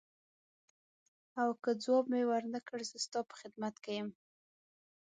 او 1.41 1.49
که 1.63 1.71
ځواب 1.83 2.05
مې 2.13 2.21
ورنه 2.29 2.59
کړ 2.67 2.79
زه 2.89 2.97
ستا 3.05 3.19
په 3.29 3.35
خدمت 3.41 3.75
کې 3.83 3.91
یم. 3.99 4.09